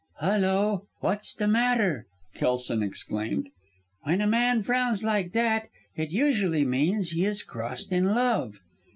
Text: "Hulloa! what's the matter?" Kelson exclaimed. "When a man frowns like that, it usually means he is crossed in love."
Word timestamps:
"Hulloa! 0.19 0.81
what's 1.01 1.35
the 1.35 1.47
matter?" 1.47 2.07
Kelson 2.33 2.81
exclaimed. 2.81 3.49
"When 4.01 4.19
a 4.19 4.25
man 4.25 4.63
frowns 4.63 5.03
like 5.03 5.33
that, 5.33 5.69
it 5.95 6.09
usually 6.09 6.65
means 6.65 7.11
he 7.11 7.23
is 7.23 7.43
crossed 7.43 7.91
in 7.91 8.05
love." 8.15 8.61